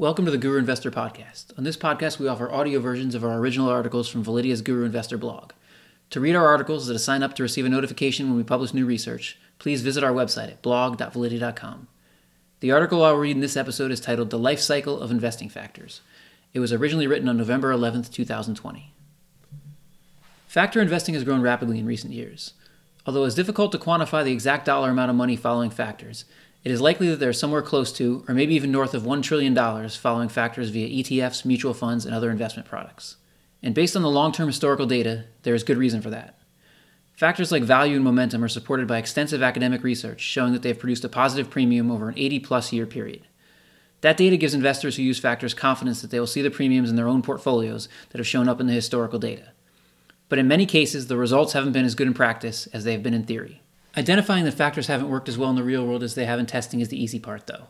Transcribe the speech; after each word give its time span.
Welcome 0.00 0.26
to 0.26 0.30
the 0.30 0.38
Guru 0.38 0.60
Investor 0.60 0.92
Podcast. 0.92 1.46
On 1.58 1.64
this 1.64 1.76
podcast, 1.76 2.20
we 2.20 2.28
offer 2.28 2.48
audio 2.52 2.78
versions 2.78 3.16
of 3.16 3.24
our 3.24 3.36
original 3.36 3.68
articles 3.68 4.08
from 4.08 4.24
Validea's 4.24 4.62
Guru 4.62 4.84
Investor 4.84 5.18
blog. 5.18 5.50
To 6.10 6.20
read 6.20 6.36
our 6.36 6.46
articles 6.46 6.88
or 6.88 6.92
to 6.92 7.00
sign 7.00 7.24
up 7.24 7.34
to 7.34 7.42
receive 7.42 7.66
a 7.66 7.68
notification 7.68 8.28
when 8.28 8.36
we 8.36 8.44
publish 8.44 8.72
new 8.72 8.86
research, 8.86 9.40
please 9.58 9.82
visit 9.82 10.04
our 10.04 10.12
website 10.12 10.50
at 10.50 10.62
blog.validea.com. 10.62 11.88
The 12.60 12.70
article 12.70 13.04
I'll 13.04 13.16
read 13.16 13.34
in 13.34 13.40
this 13.40 13.56
episode 13.56 13.90
is 13.90 13.98
titled 13.98 14.30
The 14.30 14.38
Life 14.38 14.60
Cycle 14.60 15.00
of 15.00 15.10
Investing 15.10 15.48
Factors. 15.48 16.00
It 16.54 16.60
was 16.60 16.72
originally 16.72 17.08
written 17.08 17.28
on 17.28 17.36
November 17.36 17.72
11, 17.72 18.04
2020. 18.04 18.94
Factor 20.46 20.80
investing 20.80 21.16
has 21.16 21.24
grown 21.24 21.42
rapidly 21.42 21.80
in 21.80 21.86
recent 21.86 22.12
years. 22.12 22.52
Although 23.04 23.24
it's 23.24 23.34
difficult 23.34 23.72
to 23.72 23.78
quantify 23.78 24.22
the 24.22 24.32
exact 24.32 24.64
dollar 24.64 24.90
amount 24.90 25.10
of 25.10 25.16
money 25.16 25.34
following 25.34 25.70
factors, 25.70 26.24
it 26.68 26.72
is 26.72 26.82
likely 26.82 27.08
that 27.08 27.16
they're 27.16 27.32
somewhere 27.32 27.62
close 27.62 27.90
to, 27.92 28.22
or 28.28 28.34
maybe 28.34 28.54
even 28.54 28.70
north 28.70 28.92
of 28.92 29.04
$1 29.04 29.22
trillion 29.22 29.88
following 29.88 30.28
factors 30.28 30.68
via 30.68 31.02
ETFs, 31.02 31.46
mutual 31.46 31.72
funds, 31.72 32.04
and 32.04 32.14
other 32.14 32.30
investment 32.30 32.68
products. 32.68 33.16
And 33.62 33.74
based 33.74 33.96
on 33.96 34.02
the 34.02 34.10
long 34.10 34.32
term 34.32 34.48
historical 34.48 34.84
data, 34.84 35.24
there 35.44 35.54
is 35.54 35.62
good 35.62 35.78
reason 35.78 36.02
for 36.02 36.10
that. 36.10 36.38
Factors 37.14 37.50
like 37.50 37.62
value 37.62 37.94
and 37.96 38.04
momentum 38.04 38.44
are 38.44 38.48
supported 38.48 38.86
by 38.86 38.98
extensive 38.98 39.42
academic 39.42 39.82
research 39.82 40.20
showing 40.20 40.52
that 40.52 40.60
they 40.60 40.68
have 40.68 40.78
produced 40.78 41.04
a 41.04 41.08
positive 41.08 41.48
premium 41.48 41.90
over 41.90 42.10
an 42.10 42.18
80 42.18 42.40
plus 42.40 42.70
year 42.70 42.84
period. 42.84 43.26
That 44.02 44.18
data 44.18 44.36
gives 44.36 44.52
investors 44.52 44.96
who 44.96 45.02
use 45.02 45.18
factors 45.18 45.54
confidence 45.54 46.02
that 46.02 46.10
they 46.10 46.20
will 46.20 46.26
see 46.26 46.42
the 46.42 46.50
premiums 46.50 46.90
in 46.90 46.96
their 46.96 47.08
own 47.08 47.22
portfolios 47.22 47.88
that 48.10 48.18
have 48.18 48.26
shown 48.26 48.46
up 48.46 48.60
in 48.60 48.66
the 48.66 48.74
historical 48.74 49.18
data. 49.18 49.52
But 50.28 50.38
in 50.38 50.46
many 50.46 50.66
cases, 50.66 51.06
the 51.06 51.16
results 51.16 51.54
haven't 51.54 51.72
been 51.72 51.86
as 51.86 51.94
good 51.94 52.08
in 52.08 52.12
practice 52.12 52.66
as 52.74 52.84
they 52.84 52.92
have 52.92 53.02
been 53.02 53.14
in 53.14 53.24
theory. 53.24 53.62
Identifying 53.96 54.44
that 54.44 54.52
factors 54.52 54.86
haven't 54.86 55.08
worked 55.08 55.28
as 55.28 55.38
well 55.38 55.50
in 55.50 55.56
the 55.56 55.64
real 55.64 55.86
world 55.86 56.02
as 56.02 56.14
they 56.14 56.26
have 56.26 56.38
in 56.38 56.46
testing 56.46 56.80
is 56.80 56.88
the 56.88 57.02
easy 57.02 57.18
part, 57.18 57.46
though. 57.46 57.68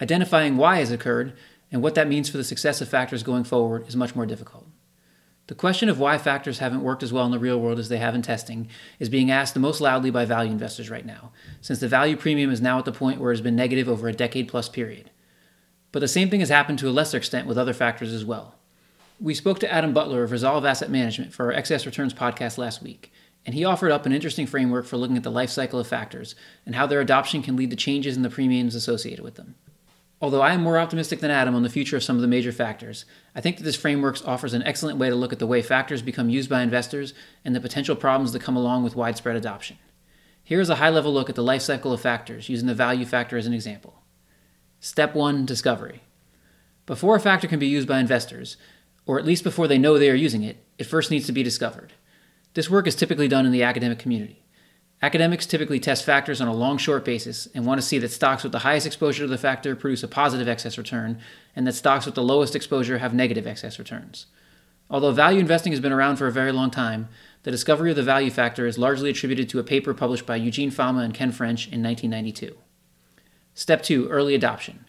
Identifying 0.00 0.56
why 0.56 0.78
has 0.78 0.90
occurred 0.90 1.34
and 1.70 1.82
what 1.82 1.94
that 1.94 2.08
means 2.08 2.28
for 2.28 2.36
the 2.36 2.44
success 2.44 2.80
of 2.80 2.88
factors 2.88 3.22
going 3.22 3.44
forward 3.44 3.86
is 3.86 3.96
much 3.96 4.16
more 4.16 4.26
difficult. 4.26 4.66
The 5.48 5.54
question 5.54 5.88
of 5.88 5.98
why 5.98 6.18
factors 6.18 6.60
haven't 6.60 6.82
worked 6.82 7.02
as 7.02 7.12
well 7.12 7.26
in 7.26 7.32
the 7.32 7.38
real 7.38 7.60
world 7.60 7.78
as 7.78 7.88
they 7.88 7.98
have 7.98 8.14
in 8.14 8.22
testing 8.22 8.68
is 8.98 9.08
being 9.08 9.30
asked 9.30 9.54
the 9.54 9.60
most 9.60 9.80
loudly 9.80 10.10
by 10.10 10.24
value 10.24 10.52
investors 10.52 10.88
right 10.88 11.04
now, 11.04 11.32
since 11.60 11.80
the 11.80 11.88
value 11.88 12.16
premium 12.16 12.50
is 12.50 12.60
now 12.60 12.78
at 12.78 12.84
the 12.84 12.92
point 12.92 13.20
where 13.20 13.32
it 13.32 13.36
has 13.36 13.42
been 13.42 13.56
negative 13.56 13.88
over 13.88 14.08
a 14.08 14.12
decade 14.12 14.48
plus 14.48 14.68
period. 14.68 15.10
But 15.90 16.00
the 16.00 16.08
same 16.08 16.30
thing 16.30 16.40
has 16.40 16.48
happened 16.48 16.78
to 16.78 16.88
a 16.88 16.90
lesser 16.90 17.18
extent 17.18 17.46
with 17.46 17.58
other 17.58 17.74
factors 17.74 18.12
as 18.12 18.24
well. 18.24 18.54
We 19.20 19.34
spoke 19.34 19.58
to 19.60 19.72
Adam 19.72 19.92
Butler 19.92 20.22
of 20.22 20.32
Resolve 20.32 20.64
Asset 20.64 20.90
Management 20.90 21.32
for 21.32 21.46
our 21.46 21.52
Excess 21.52 21.86
Returns 21.86 22.14
podcast 22.14 22.56
last 22.56 22.82
week, 22.82 23.12
and 23.44 23.54
he 23.54 23.64
offered 23.64 23.90
up 23.90 24.06
an 24.06 24.12
interesting 24.12 24.46
framework 24.46 24.86
for 24.86 24.96
looking 24.96 25.16
at 25.16 25.22
the 25.22 25.30
life 25.30 25.50
cycle 25.50 25.80
of 25.80 25.86
factors 25.86 26.34
and 26.64 26.74
how 26.74 26.86
their 26.86 27.00
adoption 27.00 27.42
can 27.42 27.56
lead 27.56 27.70
to 27.70 27.76
changes 27.76 28.16
in 28.16 28.22
the 28.22 28.30
premiums 28.30 28.74
associated 28.74 29.24
with 29.24 29.34
them. 29.34 29.56
Although 30.20 30.42
I 30.42 30.52
am 30.52 30.62
more 30.62 30.78
optimistic 30.78 31.18
than 31.18 31.32
Adam 31.32 31.56
on 31.56 31.64
the 31.64 31.68
future 31.68 31.96
of 31.96 32.04
some 32.04 32.14
of 32.14 32.22
the 32.22 32.28
major 32.28 32.52
factors, 32.52 33.04
I 33.34 33.40
think 33.40 33.56
that 33.56 33.64
this 33.64 33.74
framework 33.74 34.16
offers 34.24 34.54
an 34.54 34.62
excellent 34.62 34.98
way 34.98 35.08
to 35.08 35.16
look 35.16 35.32
at 35.32 35.40
the 35.40 35.48
way 35.48 35.62
factors 35.62 36.00
become 36.00 36.28
used 36.28 36.48
by 36.48 36.62
investors 36.62 37.12
and 37.44 37.56
the 37.56 37.60
potential 37.60 37.96
problems 37.96 38.32
that 38.32 38.42
come 38.42 38.56
along 38.56 38.84
with 38.84 38.94
widespread 38.94 39.34
adoption. 39.34 39.78
Here 40.44 40.60
is 40.60 40.70
a 40.70 40.76
high 40.76 40.90
level 40.90 41.12
look 41.12 41.28
at 41.28 41.34
the 41.34 41.42
life 41.42 41.62
cycle 41.62 41.92
of 41.92 42.00
factors 42.00 42.48
using 42.48 42.68
the 42.68 42.74
value 42.74 43.04
factor 43.04 43.36
as 43.36 43.46
an 43.46 43.52
example. 43.52 44.02
Step 44.78 45.14
1 45.16 45.44
Discovery. 45.44 46.02
Before 46.86 47.16
a 47.16 47.20
factor 47.20 47.48
can 47.48 47.58
be 47.58 47.66
used 47.66 47.88
by 47.88 47.98
investors, 47.98 48.56
or 49.06 49.18
at 49.18 49.26
least 49.26 49.42
before 49.42 49.66
they 49.66 49.78
know 49.78 49.98
they 49.98 50.10
are 50.10 50.14
using 50.14 50.44
it, 50.44 50.64
it 50.78 50.84
first 50.84 51.10
needs 51.10 51.26
to 51.26 51.32
be 51.32 51.42
discovered. 51.42 51.92
This 52.54 52.68
work 52.68 52.86
is 52.86 52.94
typically 52.94 53.28
done 53.28 53.46
in 53.46 53.52
the 53.52 53.62
academic 53.62 53.98
community. 53.98 54.42
Academics 55.00 55.46
typically 55.46 55.80
test 55.80 56.04
factors 56.04 56.40
on 56.40 56.48
a 56.48 56.54
long 56.54 56.78
short 56.78 57.04
basis 57.04 57.48
and 57.54 57.66
want 57.66 57.80
to 57.80 57.86
see 57.86 57.98
that 57.98 58.10
stocks 58.10 58.42
with 58.42 58.52
the 58.52 58.60
highest 58.60 58.86
exposure 58.86 59.24
to 59.24 59.28
the 59.28 59.38
factor 59.38 59.74
produce 59.74 60.02
a 60.02 60.08
positive 60.08 60.46
excess 60.46 60.78
return, 60.78 61.18
and 61.56 61.66
that 61.66 61.72
stocks 61.72 62.06
with 62.06 62.14
the 62.14 62.22
lowest 62.22 62.54
exposure 62.54 62.98
have 62.98 63.14
negative 63.14 63.46
excess 63.46 63.78
returns. 63.78 64.26
Although 64.88 65.12
value 65.12 65.40
investing 65.40 65.72
has 65.72 65.80
been 65.80 65.90
around 65.92 66.16
for 66.16 66.26
a 66.26 66.32
very 66.32 66.52
long 66.52 66.70
time, 66.70 67.08
the 67.42 67.50
discovery 67.50 67.90
of 67.90 67.96
the 67.96 68.02
value 68.02 68.30
factor 68.30 68.66
is 68.66 68.78
largely 68.78 69.10
attributed 69.10 69.48
to 69.48 69.58
a 69.58 69.64
paper 69.64 69.94
published 69.94 70.26
by 70.26 70.36
Eugene 70.36 70.70
Fama 70.70 71.00
and 71.00 71.14
Ken 71.14 71.32
French 71.32 71.66
in 71.66 71.82
1992. 71.82 72.56
Step 73.54 73.82
2 73.82 74.08
Early 74.08 74.34
Adoption. 74.34 74.84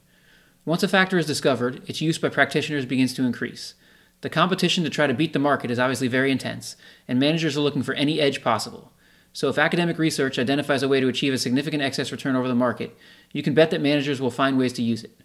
Once 0.65 0.83
a 0.83 0.87
factor 0.87 1.17
is 1.17 1.25
discovered, 1.25 1.81
its 1.89 2.01
use 2.01 2.17
by 2.17 2.29
practitioners 2.29 2.85
begins 2.85 3.13
to 3.13 3.23
increase. 3.23 3.73
The 4.23 4.29
competition 4.29 4.85
to 4.85 4.89
try 4.89 5.05
to 5.05 5.13
beat 5.13 5.33
the 5.33 5.39
market 5.39 5.69
is 5.69 5.77
obviously 5.77 6.07
very 6.07 6.31
intense, 6.31 6.77
and 7.09 7.19
managers 7.19 7.57
are 7.57 7.59
looking 7.59 7.83
for 7.83 7.93
any 7.93 8.21
edge 8.21 8.41
possible. 8.41 8.93
So, 9.33 9.49
if 9.49 9.57
academic 9.57 9.97
research 9.97 10.39
identifies 10.39 10.81
a 10.81 10.87
way 10.87 11.01
to 11.01 11.09
achieve 11.09 11.33
a 11.33 11.37
significant 11.37 11.83
excess 11.83 12.09
return 12.09 12.37
over 12.37 12.47
the 12.47 12.55
market, 12.55 12.97
you 13.33 13.43
can 13.43 13.53
bet 13.53 13.69
that 13.71 13.81
managers 13.81 14.21
will 14.21 14.31
find 14.31 14.57
ways 14.57 14.71
to 14.73 14.81
use 14.81 15.03
it. 15.03 15.19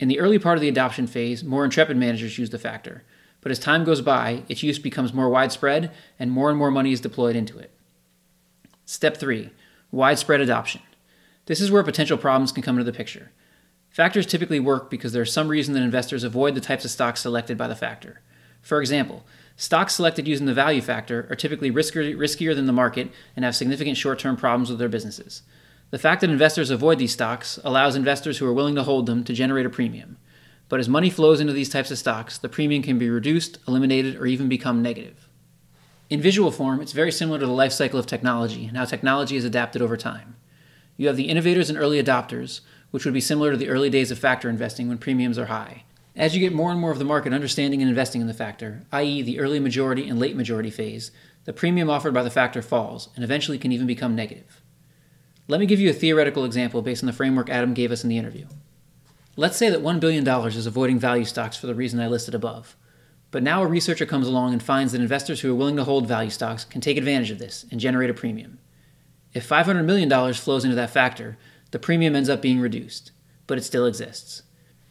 In 0.00 0.08
the 0.08 0.18
early 0.18 0.38
part 0.38 0.56
of 0.56 0.62
the 0.62 0.68
adoption 0.70 1.06
phase, 1.06 1.44
more 1.44 1.62
intrepid 1.62 1.98
managers 1.98 2.38
use 2.38 2.48
the 2.48 2.58
factor, 2.58 3.02
but 3.42 3.52
as 3.52 3.58
time 3.58 3.84
goes 3.84 4.00
by, 4.00 4.44
its 4.48 4.62
use 4.62 4.78
becomes 4.78 5.12
more 5.12 5.28
widespread 5.28 5.92
and 6.18 6.30
more 6.30 6.48
and 6.48 6.58
more 6.58 6.70
money 6.70 6.92
is 6.92 7.02
deployed 7.02 7.36
into 7.36 7.58
it. 7.58 7.70
Step 8.86 9.18
3 9.18 9.50
Widespread 9.90 10.40
adoption. 10.40 10.80
This 11.44 11.60
is 11.60 11.70
where 11.70 11.82
potential 11.82 12.16
problems 12.16 12.50
can 12.50 12.62
come 12.62 12.78
into 12.78 12.90
the 12.90 12.96
picture. 12.96 13.30
Factors 13.96 14.26
typically 14.26 14.60
work 14.60 14.90
because 14.90 15.14
there 15.14 15.22
is 15.22 15.32
some 15.32 15.48
reason 15.48 15.72
that 15.72 15.82
investors 15.82 16.22
avoid 16.22 16.54
the 16.54 16.60
types 16.60 16.84
of 16.84 16.90
stocks 16.90 17.22
selected 17.22 17.56
by 17.56 17.66
the 17.66 17.74
factor. 17.74 18.20
For 18.60 18.82
example, 18.82 19.24
stocks 19.56 19.94
selected 19.94 20.28
using 20.28 20.44
the 20.44 20.52
value 20.52 20.82
factor 20.82 21.26
are 21.30 21.34
typically 21.34 21.70
riskier, 21.70 22.14
riskier 22.14 22.54
than 22.54 22.66
the 22.66 22.74
market 22.74 23.10
and 23.34 23.42
have 23.42 23.56
significant 23.56 23.96
short 23.96 24.18
term 24.18 24.36
problems 24.36 24.68
with 24.68 24.78
their 24.78 24.90
businesses. 24.90 25.40
The 25.92 25.98
fact 25.98 26.20
that 26.20 26.28
investors 26.28 26.68
avoid 26.68 26.98
these 26.98 27.14
stocks 27.14 27.58
allows 27.64 27.96
investors 27.96 28.36
who 28.36 28.46
are 28.46 28.52
willing 28.52 28.74
to 28.74 28.82
hold 28.82 29.06
them 29.06 29.24
to 29.24 29.32
generate 29.32 29.64
a 29.64 29.70
premium. 29.70 30.18
But 30.68 30.78
as 30.78 30.90
money 30.90 31.08
flows 31.08 31.40
into 31.40 31.54
these 31.54 31.70
types 31.70 31.90
of 31.90 31.96
stocks, 31.96 32.36
the 32.36 32.50
premium 32.50 32.82
can 32.82 32.98
be 32.98 33.08
reduced, 33.08 33.60
eliminated, 33.66 34.16
or 34.16 34.26
even 34.26 34.46
become 34.46 34.82
negative. 34.82 35.26
In 36.10 36.20
visual 36.20 36.50
form, 36.50 36.82
it's 36.82 36.92
very 36.92 37.10
similar 37.10 37.38
to 37.38 37.46
the 37.46 37.52
life 37.52 37.72
cycle 37.72 37.98
of 37.98 38.04
technology 38.04 38.66
and 38.66 38.76
how 38.76 38.84
technology 38.84 39.36
is 39.36 39.46
adapted 39.46 39.80
over 39.80 39.96
time. 39.96 40.36
You 40.98 41.06
have 41.06 41.16
the 41.16 41.30
innovators 41.30 41.70
and 41.70 41.78
early 41.78 42.02
adopters, 42.02 42.60
which 42.96 43.04
would 43.04 43.12
be 43.12 43.20
similar 43.20 43.50
to 43.50 43.58
the 43.58 43.68
early 43.68 43.90
days 43.90 44.10
of 44.10 44.18
factor 44.18 44.48
investing 44.48 44.88
when 44.88 44.96
premiums 44.96 45.38
are 45.38 45.44
high. 45.44 45.82
As 46.16 46.34
you 46.34 46.40
get 46.40 46.54
more 46.54 46.70
and 46.70 46.80
more 46.80 46.90
of 46.90 46.98
the 46.98 47.04
market 47.04 47.34
understanding 47.34 47.82
and 47.82 47.90
investing 47.90 48.22
in 48.22 48.26
the 48.26 48.32
factor, 48.32 48.84
i.e., 48.90 49.20
the 49.20 49.38
early 49.38 49.60
majority 49.60 50.08
and 50.08 50.18
late 50.18 50.34
majority 50.34 50.70
phase, 50.70 51.10
the 51.44 51.52
premium 51.52 51.90
offered 51.90 52.14
by 52.14 52.22
the 52.22 52.30
factor 52.30 52.62
falls 52.62 53.10
and 53.14 53.22
eventually 53.22 53.58
can 53.58 53.70
even 53.70 53.86
become 53.86 54.16
negative. 54.16 54.62
Let 55.46 55.60
me 55.60 55.66
give 55.66 55.78
you 55.78 55.90
a 55.90 55.92
theoretical 55.92 56.46
example 56.46 56.80
based 56.80 57.02
on 57.02 57.06
the 57.06 57.12
framework 57.12 57.50
Adam 57.50 57.74
gave 57.74 57.92
us 57.92 58.02
in 58.02 58.08
the 58.08 58.16
interview. 58.16 58.46
Let's 59.36 59.58
say 59.58 59.68
that 59.68 59.82
$1 59.82 60.00
billion 60.00 60.26
is 60.46 60.66
avoiding 60.66 60.98
value 60.98 61.26
stocks 61.26 61.58
for 61.58 61.66
the 61.66 61.74
reason 61.74 62.00
I 62.00 62.08
listed 62.08 62.34
above. 62.34 62.76
But 63.30 63.42
now 63.42 63.62
a 63.62 63.66
researcher 63.66 64.06
comes 64.06 64.26
along 64.26 64.54
and 64.54 64.62
finds 64.62 64.92
that 64.92 65.02
investors 65.02 65.42
who 65.42 65.52
are 65.52 65.54
willing 65.54 65.76
to 65.76 65.84
hold 65.84 66.08
value 66.08 66.30
stocks 66.30 66.64
can 66.64 66.80
take 66.80 66.96
advantage 66.96 67.30
of 67.30 67.38
this 67.38 67.66
and 67.70 67.78
generate 67.78 68.08
a 68.08 68.14
premium. 68.14 68.58
If 69.34 69.46
$500 69.46 69.84
million 69.84 70.32
flows 70.32 70.64
into 70.64 70.76
that 70.76 70.88
factor, 70.88 71.36
the 71.76 71.80
premium 71.80 72.16
ends 72.16 72.30
up 72.30 72.40
being 72.40 72.58
reduced, 72.58 73.12
but 73.46 73.58
it 73.58 73.62
still 73.62 73.84
exists. 73.84 74.44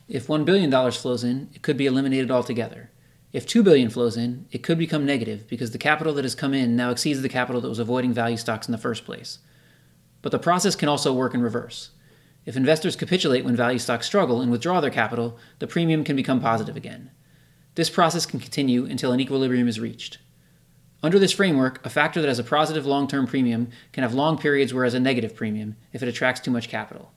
If 0.08 0.28
$1 0.28 0.46
billion 0.46 0.70
flows 0.92 1.24
in, 1.24 1.50
it 1.52 1.64
could 1.64 1.78
be 1.78 1.88
eliminated 1.88 2.30
altogether. 2.30 2.92
If 3.34 3.48
2 3.48 3.64
billion 3.64 3.90
flows 3.90 4.16
in, 4.16 4.46
it 4.52 4.62
could 4.62 4.78
become 4.78 5.04
negative 5.04 5.48
because 5.48 5.72
the 5.72 5.80
capital 5.80 6.14
that 6.14 6.26
has 6.26 6.36
come 6.36 6.54
in 6.54 6.76
now 6.76 6.92
exceeds 6.92 7.24
the 7.24 7.28
capital 7.28 7.60
that 7.62 7.70
was 7.70 7.80
avoiding 7.80 8.14
value 8.14 8.38
stocks 8.38 8.68
in 8.68 8.72
the 8.72 8.78
first 8.78 9.04
place. 9.04 9.40
But 10.22 10.32
the 10.32 10.38
process 10.38 10.76
can 10.76 10.88
also 10.88 11.12
work 11.12 11.34
in 11.34 11.42
reverse. 11.42 11.90
If 12.46 12.56
investors 12.56 12.96
capitulate 12.96 13.44
when 13.44 13.56
value 13.56 13.80
stocks 13.80 14.06
struggle 14.06 14.40
and 14.40 14.52
withdraw 14.52 14.80
their 14.80 14.92
capital, 14.92 15.40
the 15.58 15.66
premium 15.66 16.04
can 16.04 16.16
become 16.16 16.40
positive 16.40 16.76
again. 16.76 17.10
This 17.74 17.90
process 17.90 18.28
can 18.28 18.40
continue 18.40 18.86
until 18.86 19.12
an 19.12 19.20
equilibrium 19.20 19.68
is 19.68 19.80
reached. 19.80 20.20
Under 21.04 21.20
this 21.20 21.32
framework, 21.32 21.86
a 21.86 21.90
factor 21.90 22.22
that 22.22 22.28
has 22.28 22.40
a 22.40 22.44
positive 22.44 22.86
long 22.86 23.08
term 23.08 23.28
premium 23.28 23.70
can 23.92 24.04
have 24.04 24.14
long 24.14 24.38
periods 24.38 24.74
where 24.74 24.84
it 24.84 24.88
has 24.88 24.94
a 24.94 25.00
negative 25.00 25.36
premium 25.36 25.76
if 25.94 26.02
it 26.02 26.10
attracts 26.10 26.42
too 26.42 26.52
much 26.52 26.70
capital. 26.70 27.12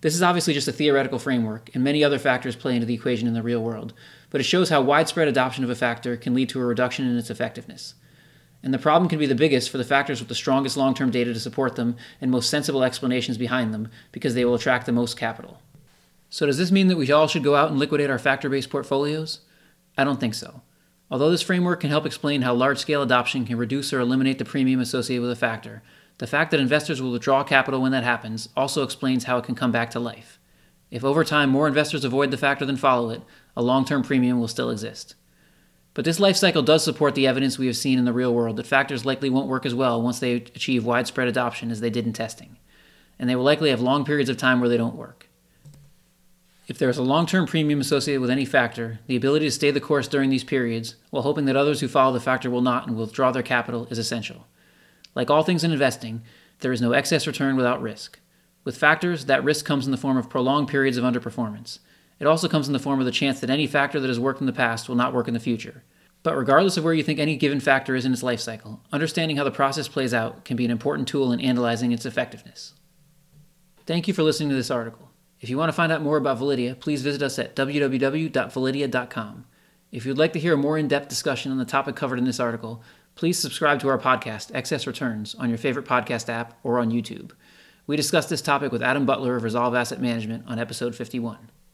This 0.00 0.16
is 0.16 0.22
obviously 0.22 0.52
just 0.52 0.66
a 0.66 0.72
theoretical 0.72 1.20
framework, 1.20 1.70
and 1.74 1.84
many 1.84 2.02
other 2.02 2.18
factors 2.18 2.56
play 2.56 2.74
into 2.74 2.86
the 2.86 2.94
equation 2.94 3.28
in 3.28 3.34
the 3.34 3.42
real 3.42 3.62
world, 3.62 3.92
but 4.30 4.40
it 4.40 4.44
shows 4.44 4.68
how 4.68 4.82
widespread 4.82 5.28
adoption 5.28 5.62
of 5.62 5.70
a 5.70 5.76
factor 5.76 6.16
can 6.16 6.34
lead 6.34 6.48
to 6.48 6.60
a 6.60 6.64
reduction 6.64 7.06
in 7.06 7.16
its 7.16 7.30
effectiveness. 7.30 7.94
And 8.64 8.74
the 8.74 8.78
problem 8.78 9.08
can 9.08 9.20
be 9.20 9.26
the 9.26 9.36
biggest 9.36 9.70
for 9.70 9.78
the 9.78 9.84
factors 9.84 10.18
with 10.18 10.28
the 10.28 10.34
strongest 10.34 10.76
long 10.76 10.94
term 10.94 11.10
data 11.10 11.32
to 11.32 11.38
support 11.38 11.76
them 11.76 11.96
and 12.20 12.30
most 12.30 12.50
sensible 12.50 12.82
explanations 12.82 13.38
behind 13.38 13.72
them, 13.72 13.88
because 14.10 14.34
they 14.34 14.44
will 14.44 14.56
attract 14.56 14.86
the 14.86 14.92
most 14.92 15.16
capital. 15.16 15.60
So, 16.30 16.46
does 16.46 16.58
this 16.58 16.72
mean 16.72 16.88
that 16.88 16.96
we 16.96 17.12
all 17.12 17.28
should 17.28 17.44
go 17.44 17.54
out 17.54 17.70
and 17.70 17.78
liquidate 17.78 18.10
our 18.10 18.18
factor 18.18 18.48
based 18.48 18.70
portfolios? 18.70 19.40
I 19.96 20.02
don't 20.02 20.18
think 20.18 20.34
so. 20.34 20.62
Although 21.12 21.30
this 21.30 21.42
framework 21.42 21.80
can 21.80 21.90
help 21.90 22.06
explain 22.06 22.40
how 22.40 22.54
large 22.54 22.78
scale 22.78 23.02
adoption 23.02 23.44
can 23.44 23.58
reduce 23.58 23.92
or 23.92 24.00
eliminate 24.00 24.38
the 24.38 24.46
premium 24.46 24.80
associated 24.80 25.20
with 25.20 25.30
a 25.30 25.36
factor, 25.36 25.82
the 26.16 26.26
fact 26.26 26.50
that 26.50 26.58
investors 26.60 27.02
will 27.02 27.12
withdraw 27.12 27.44
capital 27.44 27.82
when 27.82 27.92
that 27.92 28.02
happens 28.02 28.48
also 28.56 28.82
explains 28.82 29.24
how 29.24 29.36
it 29.36 29.44
can 29.44 29.54
come 29.54 29.70
back 29.70 29.90
to 29.90 30.00
life. 30.00 30.38
If 30.90 31.04
over 31.04 31.22
time 31.22 31.50
more 31.50 31.68
investors 31.68 32.06
avoid 32.06 32.30
the 32.30 32.38
factor 32.38 32.64
than 32.64 32.78
follow 32.78 33.10
it, 33.10 33.20
a 33.54 33.62
long 33.62 33.84
term 33.84 34.02
premium 34.02 34.40
will 34.40 34.48
still 34.48 34.70
exist. 34.70 35.14
But 35.92 36.06
this 36.06 36.18
life 36.18 36.36
cycle 36.36 36.62
does 36.62 36.82
support 36.82 37.14
the 37.14 37.26
evidence 37.26 37.58
we 37.58 37.66
have 37.66 37.76
seen 37.76 37.98
in 37.98 38.06
the 38.06 38.12
real 38.14 38.32
world 38.32 38.56
that 38.56 38.66
factors 38.66 39.04
likely 39.04 39.28
won't 39.28 39.48
work 39.48 39.66
as 39.66 39.74
well 39.74 40.00
once 40.00 40.18
they 40.18 40.32
achieve 40.32 40.86
widespread 40.86 41.28
adoption 41.28 41.70
as 41.70 41.82
they 41.82 41.90
did 41.90 42.06
in 42.06 42.14
testing, 42.14 42.56
and 43.18 43.28
they 43.28 43.36
will 43.36 43.44
likely 43.44 43.68
have 43.68 43.82
long 43.82 44.06
periods 44.06 44.30
of 44.30 44.38
time 44.38 44.60
where 44.60 44.68
they 44.70 44.78
don't 44.78 44.96
work. 44.96 45.28
If 46.72 46.78
there 46.78 46.88
is 46.88 46.96
a 46.96 47.02
long 47.02 47.26
term 47.26 47.46
premium 47.46 47.82
associated 47.82 48.22
with 48.22 48.30
any 48.30 48.46
factor, 48.46 49.00
the 49.06 49.14
ability 49.14 49.44
to 49.44 49.50
stay 49.50 49.70
the 49.70 49.78
course 49.78 50.08
during 50.08 50.30
these 50.30 50.42
periods, 50.42 50.94
while 51.10 51.22
hoping 51.22 51.44
that 51.44 51.54
others 51.54 51.80
who 51.80 51.86
follow 51.86 52.14
the 52.14 52.18
factor 52.18 52.48
will 52.48 52.62
not 52.62 52.86
and 52.86 52.96
will 52.96 53.04
withdraw 53.04 53.30
their 53.30 53.42
capital, 53.42 53.86
is 53.90 53.98
essential. 53.98 54.46
Like 55.14 55.28
all 55.28 55.42
things 55.42 55.64
in 55.64 55.72
investing, 55.72 56.22
there 56.60 56.72
is 56.72 56.80
no 56.80 56.92
excess 56.92 57.26
return 57.26 57.56
without 57.56 57.82
risk. 57.82 58.20
With 58.64 58.78
factors, 58.78 59.26
that 59.26 59.44
risk 59.44 59.66
comes 59.66 59.84
in 59.84 59.90
the 59.90 59.98
form 59.98 60.16
of 60.16 60.30
prolonged 60.30 60.68
periods 60.68 60.96
of 60.96 61.04
underperformance. 61.04 61.80
It 62.18 62.26
also 62.26 62.48
comes 62.48 62.68
in 62.68 62.72
the 62.72 62.78
form 62.78 63.00
of 63.00 63.04
the 63.04 63.12
chance 63.12 63.38
that 63.40 63.50
any 63.50 63.66
factor 63.66 64.00
that 64.00 64.08
has 64.08 64.18
worked 64.18 64.40
in 64.40 64.46
the 64.46 64.52
past 64.54 64.88
will 64.88 64.96
not 64.96 65.12
work 65.12 65.28
in 65.28 65.34
the 65.34 65.40
future. 65.40 65.84
But 66.22 66.38
regardless 66.38 66.78
of 66.78 66.84
where 66.84 66.94
you 66.94 67.02
think 67.02 67.18
any 67.18 67.36
given 67.36 67.60
factor 67.60 67.94
is 67.94 68.06
in 68.06 68.14
its 68.14 68.22
life 68.22 68.40
cycle, 68.40 68.80
understanding 68.90 69.36
how 69.36 69.44
the 69.44 69.50
process 69.50 69.88
plays 69.88 70.14
out 70.14 70.46
can 70.46 70.56
be 70.56 70.64
an 70.64 70.70
important 70.70 71.06
tool 71.06 71.32
in 71.32 71.40
analyzing 71.40 71.92
its 71.92 72.06
effectiveness. 72.06 72.72
Thank 73.84 74.08
you 74.08 74.14
for 74.14 74.22
listening 74.22 74.48
to 74.48 74.54
this 74.54 74.70
article. 74.70 75.10
If 75.42 75.50
you 75.50 75.58
want 75.58 75.68
to 75.70 75.74
find 75.74 75.90
out 75.90 76.02
more 76.02 76.16
about 76.16 76.38
Validea, 76.38 76.78
please 76.78 77.02
visit 77.02 77.20
us 77.20 77.36
at 77.36 77.56
www.validea.com. 77.56 79.44
If 79.90 80.06
you'd 80.06 80.16
like 80.16 80.32
to 80.34 80.38
hear 80.38 80.54
a 80.54 80.56
more 80.56 80.78
in 80.78 80.86
depth 80.86 81.08
discussion 81.08 81.50
on 81.50 81.58
the 81.58 81.64
topic 81.64 81.96
covered 81.96 82.20
in 82.20 82.24
this 82.24 82.38
article, 82.38 82.80
please 83.16 83.40
subscribe 83.40 83.80
to 83.80 83.88
our 83.88 83.98
podcast, 83.98 84.52
Excess 84.54 84.86
Returns, 84.86 85.34
on 85.34 85.48
your 85.48 85.58
favorite 85.58 85.84
podcast 85.84 86.28
app 86.28 86.56
or 86.62 86.78
on 86.78 86.92
YouTube. 86.92 87.32
We 87.88 87.96
discussed 87.96 88.28
this 88.28 88.40
topic 88.40 88.70
with 88.70 88.84
Adam 88.84 89.04
Butler 89.04 89.34
of 89.34 89.42
Resolve 89.42 89.74
Asset 89.74 90.00
Management 90.00 90.44
on 90.46 90.60
episode 90.60 90.94
51. 90.94 91.50